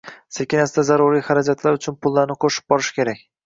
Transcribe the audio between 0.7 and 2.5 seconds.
zaruriy xarajatlar uchun pullarni